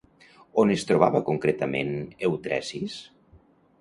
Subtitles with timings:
[0.61, 1.93] On es trobava concretament
[2.31, 2.97] Eutresis?